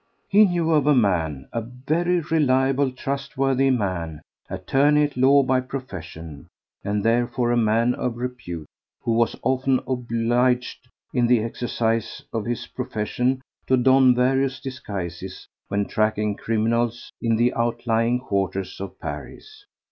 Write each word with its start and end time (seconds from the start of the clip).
He 0.29 0.45
knew 0.45 0.71
of 0.71 0.87
a 0.87 0.95
man, 0.95 1.47
a 1.53 1.61
very 1.61 2.21
reliable, 2.21 2.89
trustworthy 2.89 3.69
man, 3.69 4.23
attorney 4.49 5.03
at 5.03 5.15
law 5.15 5.43
by 5.43 5.61
profession, 5.61 6.47
and 6.83 7.03
therefore 7.05 7.51
a 7.51 7.55
man 7.55 7.93
of 7.93 8.17
repute, 8.17 8.65
who 9.03 9.11
was 9.11 9.35
often 9.43 9.79
obliged 9.87 10.87
in 11.13 11.27
the 11.27 11.43
exercise 11.43 12.23
of 12.33 12.45
his 12.45 12.65
profession 12.65 13.43
to 13.67 13.77
don 13.77 14.15
various 14.15 14.59
disguises 14.59 15.47
when 15.67 15.85
tracking 15.85 16.33
criminals 16.35 17.11
in 17.21 17.35
the 17.35 17.53
outlying 17.53 18.17
quarters 18.17 18.79
of 18.81 18.99
Paris. 18.99 19.67